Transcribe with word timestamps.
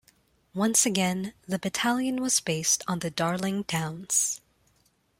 Once 0.55 0.83
again, 0.83 1.31
the 1.47 1.59
battalion 1.59 2.23
was 2.23 2.39
based 2.39 2.83
on 2.87 2.97
the 3.01 3.11
Darling 3.11 3.61
Downs. 3.67 4.41